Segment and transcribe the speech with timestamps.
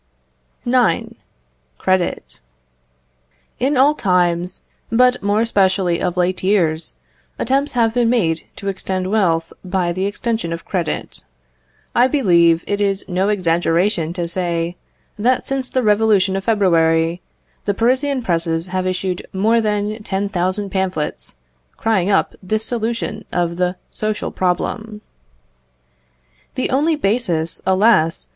[0.65, 1.13] IX.
[1.77, 2.41] Credit.
[3.59, 6.93] In all times, but more especially of late years,
[7.37, 11.23] attempts have been made to extend wealth by the extension of credit.
[11.93, 14.75] I believe it is no exaggeration to say,
[15.19, 17.21] that since the revolution of February,
[17.65, 21.35] the Parisian presses have issued more than 10,000 pamphlets,
[21.77, 25.01] crying up this solution of the social problem.
[26.55, 28.29] The only basis, alas!